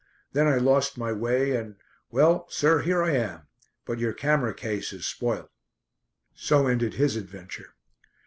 [0.33, 1.75] Then I lost my way and
[2.09, 3.41] well, sir, here I am.
[3.85, 5.51] But your camera case is spoilt."
[6.33, 7.75] So ended his adventure.